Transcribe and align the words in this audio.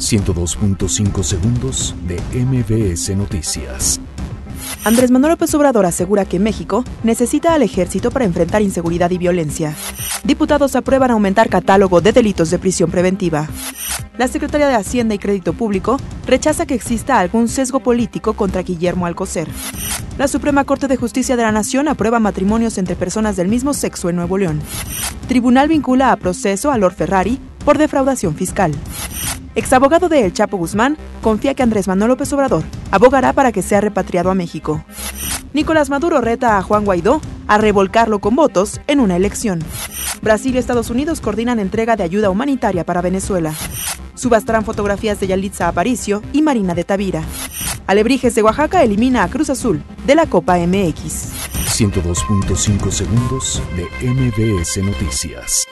102.5 0.00 1.22
segundos 1.22 1.94
de 2.08 2.18
MBS 2.34 3.14
Noticias. 3.16 4.00
Andrés 4.82 5.10
Manuel 5.10 5.32
López 5.32 5.54
Obrador 5.54 5.84
asegura 5.84 6.24
que 6.24 6.38
México 6.38 6.84
necesita 7.02 7.52
al 7.52 7.62
ejército 7.62 8.10
para 8.10 8.24
enfrentar 8.24 8.62
inseguridad 8.62 9.10
y 9.10 9.18
violencia. 9.18 9.74
Diputados 10.24 10.74
aprueban 10.74 11.10
aumentar 11.10 11.50
catálogo 11.50 12.00
de 12.00 12.12
delitos 12.12 12.50
de 12.50 12.58
prisión 12.58 12.90
preventiva. 12.90 13.46
La 14.16 14.26
Secretaría 14.26 14.68
de 14.68 14.74
Hacienda 14.74 15.14
y 15.14 15.18
Crédito 15.18 15.52
Público 15.52 15.98
rechaza 16.26 16.64
que 16.64 16.74
exista 16.74 17.18
algún 17.18 17.48
sesgo 17.48 17.80
político 17.80 18.32
contra 18.32 18.62
Guillermo 18.62 19.04
Alcocer. 19.04 19.48
La 20.16 20.28
Suprema 20.28 20.64
Corte 20.64 20.88
de 20.88 20.96
Justicia 20.96 21.36
de 21.36 21.42
la 21.42 21.52
Nación 21.52 21.88
aprueba 21.88 22.20
matrimonios 22.20 22.78
entre 22.78 22.96
personas 22.96 23.36
del 23.36 23.48
mismo 23.48 23.74
sexo 23.74 24.08
en 24.08 24.16
Nuevo 24.16 24.38
León. 24.38 24.60
Tribunal 25.28 25.68
vincula 25.68 26.10
a 26.10 26.16
proceso 26.16 26.72
a 26.72 26.78
Lord 26.78 26.94
Ferrari 26.94 27.38
por 27.64 27.76
defraudación 27.76 28.34
fiscal. 28.34 28.72
Exabogado 29.60 30.08
de 30.08 30.24
El 30.24 30.32
Chapo 30.32 30.56
Guzmán 30.56 30.96
confía 31.20 31.52
que 31.52 31.62
Andrés 31.62 31.86
Manuel 31.86 32.08
López 32.08 32.32
Obrador 32.32 32.64
abogará 32.90 33.34
para 33.34 33.52
que 33.52 33.60
sea 33.60 33.82
repatriado 33.82 34.30
a 34.30 34.34
México. 34.34 34.82
Nicolás 35.52 35.90
Maduro 35.90 36.22
reta 36.22 36.56
a 36.56 36.62
Juan 36.62 36.86
Guaidó 36.86 37.20
a 37.46 37.58
revolcarlo 37.58 38.20
con 38.20 38.34
votos 38.34 38.80
en 38.86 39.00
una 39.00 39.16
elección. 39.16 39.62
Brasil 40.22 40.54
y 40.54 40.58
Estados 40.58 40.88
Unidos 40.88 41.20
coordinan 41.20 41.58
entrega 41.58 41.94
de 41.94 42.04
ayuda 42.04 42.30
humanitaria 42.30 42.86
para 42.86 43.02
Venezuela. 43.02 43.52
Subastarán 44.14 44.64
fotografías 44.64 45.20
de 45.20 45.26
Yalitza 45.26 45.68
Aparicio 45.68 46.22
y 46.32 46.40
Marina 46.40 46.74
de 46.74 46.84
Tavira. 46.84 47.22
Alebrijes 47.86 48.34
de 48.34 48.42
Oaxaca 48.42 48.82
elimina 48.82 49.24
a 49.24 49.28
Cruz 49.28 49.50
Azul 49.50 49.82
de 50.06 50.14
la 50.14 50.24
Copa 50.24 50.56
MX. 50.56 51.34
102.5 51.68 52.90
segundos 52.90 53.62
de 53.76 54.10
MBS 54.10 54.82
Noticias. 54.82 55.66